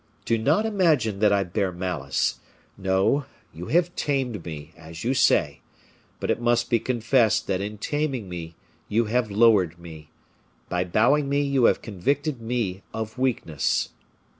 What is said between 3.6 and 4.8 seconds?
have tamed me,